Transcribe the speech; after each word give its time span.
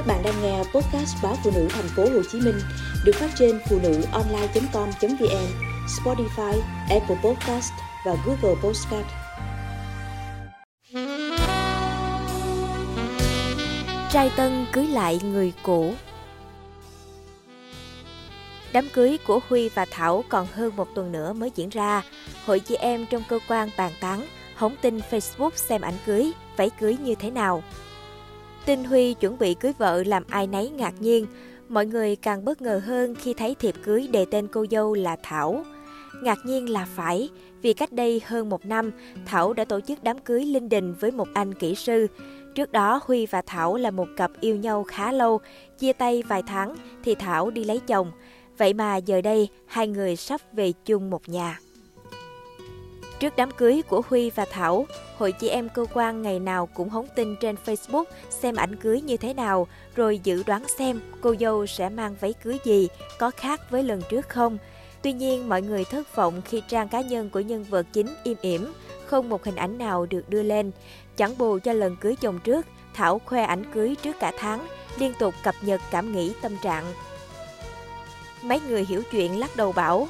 Các 0.00 0.06
bạn 0.06 0.22
đang 0.22 0.42
nghe 0.42 0.58
podcast 0.58 1.16
báo 1.22 1.36
phụ 1.44 1.50
nữ 1.54 1.68
thành 1.70 1.88
phố 1.96 2.02
Hồ 2.02 2.22
Chí 2.32 2.40
Minh 2.40 2.60
được 3.04 3.12
phát 3.14 3.30
trên 3.38 3.60
phụ 3.70 3.78
nữ 3.82 4.02
online.com.vn, 4.12 5.46
Spotify, 5.86 6.60
Apple 6.90 7.16
Podcast 7.24 7.72
và 8.06 8.16
Google 8.26 8.60
Podcast. 8.62 9.06
Trai 14.12 14.30
Tân 14.36 14.66
cưới 14.72 14.86
lại 14.86 15.20
người 15.24 15.52
cũ 15.62 15.94
Đám 18.72 18.88
cưới 18.92 19.18
của 19.26 19.40
Huy 19.48 19.68
và 19.68 19.86
Thảo 19.90 20.24
còn 20.28 20.46
hơn 20.52 20.76
một 20.76 20.88
tuần 20.94 21.12
nữa 21.12 21.32
mới 21.32 21.50
diễn 21.54 21.68
ra. 21.68 22.02
Hội 22.46 22.60
chị 22.60 22.74
em 22.74 23.06
trong 23.10 23.22
cơ 23.28 23.38
quan 23.48 23.70
bàn 23.76 23.92
tán, 24.00 24.26
hóng 24.54 24.76
tin 24.80 25.00
Facebook 25.10 25.50
xem 25.54 25.80
ảnh 25.80 25.96
cưới, 26.06 26.32
váy 26.56 26.70
cưới 26.70 26.96
như 26.96 27.14
thế 27.14 27.30
nào. 27.30 27.62
Tin 28.66 28.84
Huy 28.84 29.14
chuẩn 29.14 29.38
bị 29.38 29.54
cưới 29.54 29.72
vợ 29.78 30.02
làm 30.02 30.22
ai 30.28 30.46
nấy 30.46 30.70
ngạc 30.70 30.94
nhiên. 31.00 31.26
Mọi 31.68 31.86
người 31.86 32.16
càng 32.16 32.44
bất 32.44 32.62
ngờ 32.62 32.80
hơn 32.84 33.14
khi 33.14 33.34
thấy 33.34 33.54
thiệp 33.54 33.74
cưới 33.84 34.08
đề 34.12 34.24
tên 34.30 34.48
cô 34.48 34.66
dâu 34.70 34.94
là 34.94 35.16
Thảo. 35.22 35.64
Ngạc 36.22 36.38
nhiên 36.44 36.70
là 36.70 36.86
phải, 36.96 37.28
vì 37.62 37.72
cách 37.72 37.92
đây 37.92 38.20
hơn 38.26 38.48
một 38.48 38.66
năm, 38.66 38.90
Thảo 39.26 39.52
đã 39.52 39.64
tổ 39.64 39.80
chức 39.80 40.04
đám 40.04 40.18
cưới 40.18 40.44
linh 40.44 40.68
đình 40.68 40.94
với 40.94 41.10
một 41.10 41.28
anh 41.34 41.54
kỹ 41.54 41.74
sư. 41.74 42.06
Trước 42.54 42.72
đó, 42.72 43.00
Huy 43.04 43.26
và 43.26 43.42
Thảo 43.42 43.76
là 43.76 43.90
một 43.90 44.08
cặp 44.16 44.30
yêu 44.40 44.56
nhau 44.56 44.84
khá 44.84 45.12
lâu, 45.12 45.40
chia 45.78 45.92
tay 45.92 46.22
vài 46.28 46.42
tháng 46.42 46.76
thì 47.04 47.14
Thảo 47.14 47.50
đi 47.50 47.64
lấy 47.64 47.80
chồng. 47.86 48.10
Vậy 48.58 48.74
mà 48.74 48.96
giờ 48.96 49.20
đây, 49.20 49.48
hai 49.66 49.88
người 49.88 50.16
sắp 50.16 50.40
về 50.52 50.72
chung 50.84 51.10
một 51.10 51.28
nhà. 51.28 51.58
Trước 53.20 53.36
đám 53.36 53.50
cưới 53.50 53.82
của 53.88 54.02
Huy 54.08 54.30
và 54.30 54.44
Thảo, 54.44 54.86
hội 55.18 55.32
chị 55.32 55.48
em 55.48 55.68
cơ 55.68 55.86
quan 55.94 56.22
ngày 56.22 56.38
nào 56.38 56.66
cũng 56.74 56.88
hóng 56.88 57.06
tin 57.14 57.36
trên 57.36 57.56
Facebook 57.64 58.04
xem 58.30 58.56
ảnh 58.56 58.76
cưới 58.76 59.00
như 59.00 59.16
thế 59.16 59.34
nào, 59.34 59.66
rồi 59.96 60.20
dự 60.24 60.42
đoán 60.46 60.64
xem 60.78 61.00
cô 61.20 61.34
dâu 61.40 61.66
sẽ 61.66 61.88
mang 61.88 62.16
váy 62.20 62.32
cưới 62.32 62.58
gì, 62.64 62.88
có 63.18 63.30
khác 63.30 63.70
với 63.70 63.82
lần 63.82 64.02
trước 64.08 64.28
không. 64.28 64.58
Tuy 65.02 65.12
nhiên, 65.12 65.48
mọi 65.48 65.62
người 65.62 65.84
thất 65.84 66.16
vọng 66.16 66.42
khi 66.44 66.62
trang 66.68 66.88
cá 66.88 67.00
nhân 67.00 67.30
của 67.30 67.40
nhân 67.40 67.64
vật 67.64 67.86
chính 67.92 68.06
im 68.22 68.36
ỉm, 68.40 68.72
không 69.06 69.28
một 69.28 69.44
hình 69.44 69.56
ảnh 69.56 69.78
nào 69.78 70.06
được 70.06 70.28
đưa 70.28 70.42
lên. 70.42 70.70
Chẳng 71.16 71.38
bù 71.38 71.58
cho 71.58 71.72
lần 71.72 71.96
cưới 71.96 72.16
chồng 72.20 72.38
trước, 72.44 72.66
Thảo 72.94 73.20
khoe 73.26 73.42
ảnh 73.42 73.64
cưới 73.72 73.96
trước 74.02 74.16
cả 74.20 74.32
tháng, 74.38 74.66
liên 74.98 75.12
tục 75.18 75.34
cập 75.42 75.54
nhật 75.62 75.80
cảm 75.90 76.12
nghĩ 76.12 76.32
tâm 76.42 76.56
trạng. 76.62 76.84
Mấy 78.42 78.60
người 78.68 78.84
hiểu 78.84 79.02
chuyện 79.10 79.40
lắc 79.40 79.56
đầu 79.56 79.72
bảo, 79.72 80.08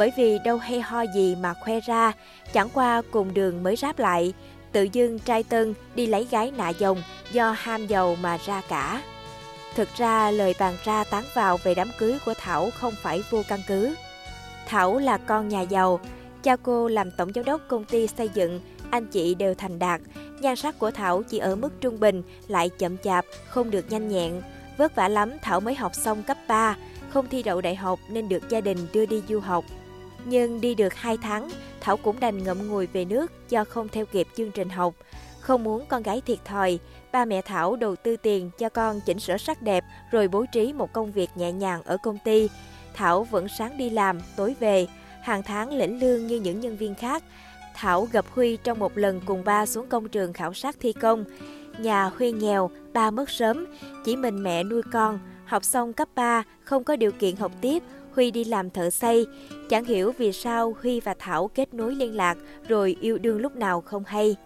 bởi 0.00 0.12
vì 0.16 0.38
đâu 0.38 0.56
hay 0.58 0.80
ho 0.80 1.02
gì 1.02 1.36
mà 1.40 1.54
khoe 1.54 1.80
ra, 1.80 2.12
chẳng 2.52 2.68
qua 2.74 3.02
cùng 3.10 3.34
đường 3.34 3.62
mới 3.62 3.76
ráp 3.76 3.98
lại, 3.98 4.32
tự 4.72 4.82
dưng 4.92 5.18
trai 5.18 5.42
tân 5.42 5.74
đi 5.94 6.06
lấy 6.06 6.26
gái 6.30 6.52
nạ 6.56 6.68
dòng 6.68 7.02
do 7.32 7.50
ham 7.58 7.86
giàu 7.86 8.16
mà 8.22 8.38
ra 8.46 8.62
cả. 8.68 9.02
Thực 9.74 9.88
ra 9.96 10.30
lời 10.30 10.54
bàn 10.60 10.74
ra 10.84 11.04
tán 11.04 11.24
vào 11.34 11.56
về 11.56 11.74
đám 11.74 11.90
cưới 11.98 12.18
của 12.24 12.34
Thảo 12.38 12.70
không 12.74 12.94
phải 13.02 13.22
vô 13.30 13.42
căn 13.48 13.60
cứ. 13.68 13.94
Thảo 14.66 14.98
là 14.98 15.18
con 15.18 15.48
nhà 15.48 15.60
giàu, 15.60 16.00
cha 16.42 16.56
cô 16.56 16.88
làm 16.88 17.10
tổng 17.10 17.32
giám 17.34 17.44
đốc 17.44 17.60
công 17.68 17.84
ty 17.84 18.06
xây 18.06 18.28
dựng, 18.34 18.60
anh 18.90 19.06
chị 19.06 19.34
đều 19.34 19.54
thành 19.54 19.78
đạt. 19.78 20.00
Nhan 20.40 20.56
sắc 20.56 20.78
của 20.78 20.90
Thảo 20.90 21.22
chỉ 21.22 21.38
ở 21.38 21.56
mức 21.56 21.80
trung 21.80 22.00
bình, 22.00 22.22
lại 22.48 22.70
chậm 22.78 22.96
chạp, 22.98 23.24
không 23.48 23.70
được 23.70 23.90
nhanh 23.90 24.08
nhẹn. 24.08 24.42
Vất 24.76 24.94
vả 24.94 25.08
lắm 25.08 25.32
Thảo 25.42 25.60
mới 25.60 25.74
học 25.74 25.94
xong 25.94 26.22
cấp 26.22 26.36
3, 26.48 26.76
không 27.10 27.26
thi 27.30 27.42
đậu 27.42 27.60
đại 27.60 27.74
học 27.76 27.98
nên 28.10 28.28
được 28.28 28.48
gia 28.48 28.60
đình 28.60 28.78
đưa 28.92 29.06
đi 29.06 29.22
du 29.28 29.40
học. 29.40 29.64
Nhưng 30.24 30.60
đi 30.60 30.74
được 30.74 30.94
2 30.94 31.16
tháng, 31.22 31.48
Thảo 31.80 31.96
cũng 31.96 32.20
đành 32.20 32.42
ngậm 32.42 32.68
ngùi 32.68 32.86
về 32.86 33.04
nước 33.04 33.32
do 33.48 33.64
không 33.64 33.88
theo 33.88 34.06
kịp 34.06 34.26
chương 34.36 34.50
trình 34.50 34.68
học. 34.68 34.94
Không 35.40 35.64
muốn 35.64 35.86
con 35.88 36.02
gái 36.02 36.20
thiệt 36.26 36.44
thòi, 36.44 36.78
ba 37.12 37.24
mẹ 37.24 37.42
Thảo 37.42 37.76
đầu 37.76 37.96
tư 37.96 38.16
tiền 38.16 38.50
cho 38.58 38.68
con 38.68 39.00
chỉnh 39.06 39.18
sửa 39.18 39.36
sắc 39.36 39.62
đẹp 39.62 39.84
rồi 40.10 40.28
bố 40.28 40.44
trí 40.52 40.72
một 40.72 40.92
công 40.92 41.12
việc 41.12 41.30
nhẹ 41.34 41.52
nhàng 41.52 41.82
ở 41.82 41.96
công 42.02 42.18
ty. 42.24 42.48
Thảo 42.94 43.24
vẫn 43.24 43.46
sáng 43.58 43.78
đi 43.78 43.90
làm, 43.90 44.20
tối 44.36 44.56
về, 44.60 44.86
hàng 45.22 45.42
tháng 45.42 45.72
lĩnh 45.72 46.00
lương 46.00 46.26
như 46.26 46.40
những 46.40 46.60
nhân 46.60 46.76
viên 46.76 46.94
khác. 46.94 47.22
Thảo 47.74 48.08
gặp 48.12 48.24
Huy 48.34 48.56
trong 48.56 48.78
một 48.78 48.98
lần 48.98 49.20
cùng 49.26 49.44
ba 49.44 49.66
xuống 49.66 49.86
công 49.88 50.08
trường 50.08 50.32
khảo 50.32 50.54
sát 50.54 50.76
thi 50.80 50.92
công. 50.92 51.24
Nhà 51.78 52.10
Huy 52.18 52.32
nghèo, 52.32 52.70
ba 52.92 53.10
mất 53.10 53.30
sớm, 53.30 53.66
chỉ 54.04 54.16
mình 54.16 54.42
mẹ 54.42 54.64
nuôi 54.64 54.82
con. 54.92 55.18
Học 55.50 55.64
xong 55.64 55.92
cấp 55.92 56.08
3, 56.14 56.42
không 56.62 56.84
có 56.84 56.96
điều 56.96 57.12
kiện 57.12 57.36
học 57.36 57.52
tiếp, 57.60 57.82
Huy 58.14 58.30
đi 58.30 58.44
làm 58.44 58.70
thợ 58.70 58.90
xây. 58.90 59.26
Chẳng 59.68 59.84
hiểu 59.84 60.12
vì 60.18 60.32
sao 60.32 60.76
Huy 60.82 61.00
và 61.00 61.14
Thảo 61.18 61.50
kết 61.54 61.74
nối 61.74 61.94
liên 61.94 62.16
lạc 62.16 62.38
rồi 62.68 62.96
yêu 63.00 63.18
đương 63.18 63.38
lúc 63.38 63.56
nào 63.56 63.80
không 63.80 64.04
hay. 64.04 64.36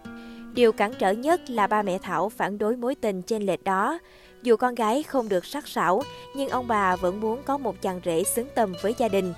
Điều 0.53 0.71
cản 0.71 0.93
trở 0.99 1.11
nhất 1.11 1.49
là 1.49 1.67
ba 1.67 1.81
mẹ 1.81 1.97
Thảo 1.97 2.29
phản 2.29 2.57
đối 2.57 2.75
mối 2.75 2.95
tình 2.95 3.21
trên 3.21 3.43
lệch 3.43 3.63
đó. 3.63 3.99
Dù 4.43 4.55
con 4.55 4.75
gái 4.75 5.03
không 5.03 5.29
được 5.29 5.45
sắc 5.45 5.67
sảo, 5.67 6.03
nhưng 6.35 6.49
ông 6.49 6.67
bà 6.67 6.95
vẫn 6.95 7.19
muốn 7.19 7.43
có 7.43 7.57
một 7.57 7.81
chàng 7.81 8.01
rể 8.05 8.23
xứng 8.23 8.47
tầm 8.55 8.73
với 8.81 8.95
gia 8.97 9.07
đình. 9.07 9.33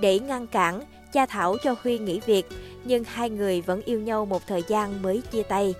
Để 0.00 0.18
ngăn 0.18 0.46
cản, 0.46 0.82
cha 1.12 1.26
Thảo 1.26 1.56
cho 1.62 1.74
Huy 1.82 1.98
nghỉ 1.98 2.20
việc, 2.20 2.46
nhưng 2.84 3.04
hai 3.04 3.30
người 3.30 3.60
vẫn 3.60 3.82
yêu 3.84 4.00
nhau 4.00 4.26
một 4.26 4.46
thời 4.46 4.62
gian 4.68 5.02
mới 5.02 5.22
chia 5.30 5.42
tay. 5.42 5.74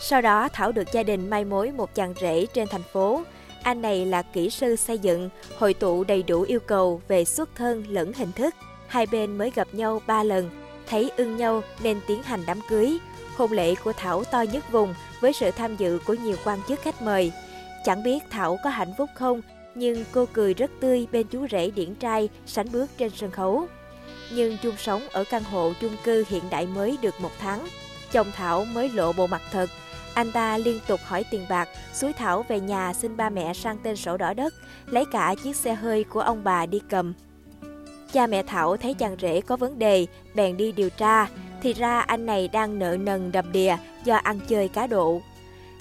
Sau 0.00 0.20
đó 0.20 0.48
Thảo 0.52 0.72
được 0.72 0.92
gia 0.92 1.02
đình 1.02 1.30
mai 1.30 1.44
mối 1.44 1.70
một 1.70 1.94
chàng 1.94 2.14
rể 2.20 2.46
trên 2.46 2.68
thành 2.68 2.82
phố. 2.82 3.22
Anh 3.68 3.82
này 3.82 4.06
là 4.06 4.22
kỹ 4.22 4.50
sư 4.50 4.76
xây 4.76 4.98
dựng, 4.98 5.28
hội 5.58 5.74
tụ 5.74 6.04
đầy 6.04 6.22
đủ 6.22 6.42
yêu 6.42 6.60
cầu 6.60 7.00
về 7.08 7.24
xuất 7.24 7.48
thân 7.54 7.84
lẫn 7.88 8.12
hình 8.12 8.32
thức. 8.32 8.54
Hai 8.86 9.06
bên 9.06 9.38
mới 9.38 9.52
gặp 9.54 9.68
nhau 9.72 10.02
ba 10.06 10.22
lần, 10.22 10.50
thấy 10.86 11.10
ưng 11.16 11.36
nhau 11.36 11.62
nên 11.82 12.00
tiến 12.06 12.22
hành 12.22 12.40
đám 12.46 12.60
cưới. 12.70 12.98
Hôn 13.36 13.52
lễ 13.52 13.74
của 13.74 13.92
Thảo 13.92 14.24
to 14.24 14.42
nhất 14.42 14.72
vùng 14.72 14.94
với 15.20 15.32
sự 15.32 15.50
tham 15.50 15.76
dự 15.76 15.98
của 16.06 16.14
nhiều 16.14 16.36
quan 16.44 16.58
chức 16.68 16.80
khách 16.80 17.02
mời. 17.02 17.32
Chẳng 17.84 18.02
biết 18.02 18.18
Thảo 18.30 18.58
có 18.64 18.70
hạnh 18.70 18.92
phúc 18.98 19.10
không, 19.14 19.40
nhưng 19.74 20.04
cô 20.12 20.26
cười 20.32 20.54
rất 20.54 20.70
tươi 20.80 21.06
bên 21.12 21.26
chú 21.26 21.46
rể 21.50 21.70
điển 21.70 21.94
trai 21.94 22.28
sánh 22.46 22.72
bước 22.72 22.90
trên 22.98 23.10
sân 23.16 23.30
khấu. 23.30 23.66
Nhưng 24.32 24.56
chung 24.62 24.76
sống 24.78 25.08
ở 25.08 25.24
căn 25.30 25.42
hộ 25.44 25.72
chung 25.80 25.96
cư 26.04 26.24
hiện 26.28 26.42
đại 26.50 26.66
mới 26.66 26.98
được 27.02 27.20
một 27.20 27.32
tháng. 27.38 27.68
Chồng 28.12 28.32
Thảo 28.32 28.64
mới 28.64 28.88
lộ 28.88 29.12
bộ 29.12 29.26
mặt 29.26 29.42
thật, 29.52 29.70
anh 30.14 30.32
ta 30.32 30.58
liên 30.58 30.80
tục 30.86 31.00
hỏi 31.04 31.24
tiền 31.30 31.46
bạc, 31.48 31.68
suối 31.92 32.12
Thảo 32.12 32.44
về 32.48 32.60
nhà 32.60 32.92
xin 32.92 33.16
ba 33.16 33.30
mẹ 33.30 33.54
sang 33.54 33.78
tên 33.82 33.96
sổ 33.96 34.16
đỏ 34.16 34.34
đất, 34.34 34.54
lấy 34.86 35.04
cả 35.04 35.34
chiếc 35.44 35.56
xe 35.56 35.74
hơi 35.74 36.04
của 36.04 36.20
ông 36.20 36.44
bà 36.44 36.66
đi 36.66 36.80
cầm. 36.90 37.14
Cha 38.12 38.26
mẹ 38.26 38.42
Thảo 38.42 38.76
thấy 38.76 38.94
chàng 38.94 39.16
rể 39.20 39.40
có 39.40 39.56
vấn 39.56 39.78
đề, 39.78 40.06
bèn 40.34 40.56
đi 40.56 40.72
điều 40.72 40.90
tra, 40.90 41.26
thì 41.62 41.72
ra 41.72 42.00
anh 42.00 42.26
này 42.26 42.48
đang 42.48 42.78
nợ 42.78 42.96
nần 42.96 43.32
đầm 43.32 43.52
đìa 43.52 43.76
do 44.04 44.16
ăn 44.16 44.40
chơi 44.48 44.68
cá 44.68 44.86
độ. 44.86 45.20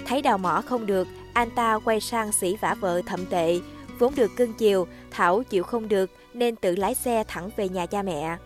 Thấy 0.05 0.21
đào 0.21 0.37
mỏ 0.37 0.61
không 0.65 0.85
được, 0.85 1.07
anh 1.33 1.49
ta 1.55 1.79
quay 1.79 1.99
sang 1.99 2.31
sĩ 2.31 2.55
vả 2.61 2.75
vợ 2.79 3.01
thậm 3.05 3.25
tệ. 3.25 3.59
Vốn 3.99 4.15
được 4.15 4.31
cưng 4.35 4.53
chiều, 4.53 4.87
Thảo 5.11 5.43
chịu 5.43 5.63
không 5.63 5.87
được 5.87 6.11
nên 6.33 6.55
tự 6.55 6.75
lái 6.75 6.95
xe 6.95 7.23
thẳng 7.27 7.49
về 7.55 7.69
nhà 7.69 7.85
cha 7.85 8.01
mẹ. 8.01 8.37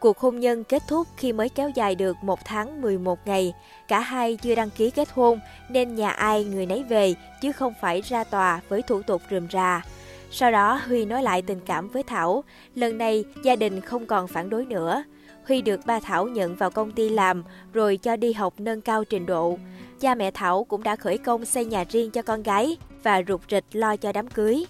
Cuộc 0.00 0.18
hôn 0.18 0.40
nhân 0.40 0.64
kết 0.64 0.82
thúc 0.88 1.06
khi 1.16 1.32
mới 1.32 1.48
kéo 1.48 1.70
dài 1.74 1.94
được 1.94 2.16
một 2.22 2.44
tháng 2.44 2.82
11 2.82 3.18
ngày. 3.24 3.54
Cả 3.88 4.00
hai 4.00 4.36
chưa 4.36 4.54
đăng 4.54 4.70
ký 4.70 4.90
kết 4.90 5.08
hôn 5.10 5.40
nên 5.68 5.94
nhà 5.94 6.10
ai 6.10 6.44
người 6.44 6.66
nấy 6.66 6.82
về 6.82 7.14
chứ 7.40 7.52
không 7.52 7.72
phải 7.80 8.00
ra 8.00 8.24
tòa 8.24 8.60
với 8.68 8.82
thủ 8.82 9.02
tục 9.02 9.22
rườm 9.30 9.48
rà. 9.52 9.82
Sau 10.30 10.52
đó 10.52 10.80
Huy 10.86 11.04
nói 11.04 11.22
lại 11.22 11.42
tình 11.42 11.60
cảm 11.66 11.88
với 11.88 12.02
Thảo. 12.02 12.44
Lần 12.74 12.98
này 12.98 13.24
gia 13.42 13.56
đình 13.56 13.80
không 13.80 14.06
còn 14.06 14.28
phản 14.28 14.50
đối 14.50 14.66
nữa. 14.66 15.04
Huy 15.48 15.62
được 15.62 15.80
ba 15.86 16.00
Thảo 16.00 16.28
nhận 16.28 16.56
vào 16.56 16.70
công 16.70 16.90
ty 16.90 17.08
làm 17.08 17.44
rồi 17.72 17.96
cho 17.96 18.16
đi 18.16 18.32
học 18.32 18.54
nâng 18.58 18.80
cao 18.80 19.04
trình 19.04 19.26
độ. 19.26 19.58
Cha 20.00 20.14
mẹ 20.14 20.30
Thảo 20.30 20.64
cũng 20.64 20.82
đã 20.82 20.96
khởi 20.96 21.18
công 21.18 21.44
xây 21.44 21.64
nhà 21.64 21.84
riêng 21.88 22.10
cho 22.10 22.22
con 22.22 22.42
gái 22.42 22.76
và 23.02 23.22
rụt 23.28 23.40
rịch 23.50 23.64
lo 23.72 23.96
cho 23.96 24.12
đám 24.12 24.28
cưới. 24.28 24.64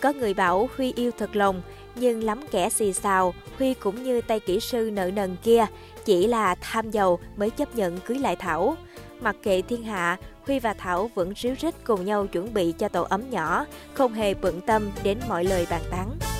Có 0.00 0.12
người 0.12 0.34
bảo 0.34 0.68
Huy 0.76 0.92
yêu 0.96 1.10
thật 1.18 1.36
lòng, 1.36 1.62
nhưng 2.00 2.24
lắm 2.24 2.40
kẻ 2.50 2.68
xì 2.68 2.92
xào, 2.92 3.34
Huy 3.58 3.74
cũng 3.74 4.02
như 4.02 4.20
tay 4.20 4.40
kỹ 4.40 4.60
sư 4.60 4.90
nợ 4.92 5.10
nần 5.10 5.36
kia, 5.42 5.66
chỉ 6.04 6.26
là 6.26 6.54
tham 6.54 6.90
giàu 6.90 7.18
mới 7.36 7.50
chấp 7.50 7.76
nhận 7.76 7.98
cưới 8.00 8.18
lại 8.18 8.36
Thảo. 8.36 8.76
Mặc 9.20 9.36
kệ 9.42 9.62
thiên 9.62 9.82
hạ, 9.82 10.16
Huy 10.46 10.58
và 10.58 10.74
Thảo 10.74 11.10
vẫn 11.14 11.32
ríu 11.36 11.54
rít 11.60 11.74
cùng 11.84 12.04
nhau 12.04 12.26
chuẩn 12.26 12.54
bị 12.54 12.72
cho 12.72 12.88
tổ 12.88 13.02
ấm 13.02 13.30
nhỏ, 13.30 13.66
không 13.94 14.12
hề 14.12 14.34
bận 14.34 14.60
tâm 14.60 14.90
đến 15.02 15.18
mọi 15.28 15.44
lời 15.44 15.66
bàn 15.70 15.82
tán. 15.90 16.35